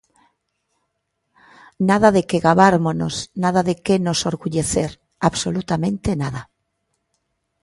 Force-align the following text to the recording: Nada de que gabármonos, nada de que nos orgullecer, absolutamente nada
Nada 1.89 2.09
de 2.15 2.21
que 2.29 2.41
gabármonos, 2.47 3.15
nada 3.43 3.61
de 3.67 3.75
que 3.85 3.95
nos 4.05 4.19
orgullecer, 4.31 4.91
absolutamente 5.29 6.09
nada 6.23 6.41